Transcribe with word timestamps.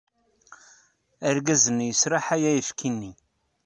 Argaz-nni 1.27 1.85
yesraḥay 1.87 2.43
ayefki-nni. 2.49 3.11